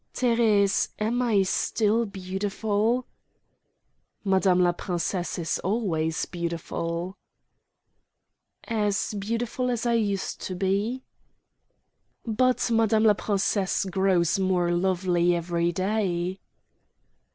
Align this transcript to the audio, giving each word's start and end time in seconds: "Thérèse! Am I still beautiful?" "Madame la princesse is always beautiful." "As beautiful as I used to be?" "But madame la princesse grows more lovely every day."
"Thérèse! 0.15 0.87
Am 0.97 1.21
I 1.21 1.43
still 1.43 2.07
beautiful?" 2.07 3.05
"Madame 4.23 4.61
la 4.61 4.71
princesse 4.71 5.37
is 5.37 5.59
always 5.59 6.25
beautiful." 6.25 7.17
"As 8.63 9.13
beautiful 9.13 9.69
as 9.69 9.85
I 9.85 9.93
used 9.93 10.41
to 10.41 10.55
be?" 10.55 11.03
"But 12.25 12.71
madame 12.71 13.03
la 13.03 13.13
princesse 13.13 13.85
grows 13.85 14.39
more 14.39 14.71
lovely 14.71 15.35
every 15.35 15.71
day." 15.71 16.39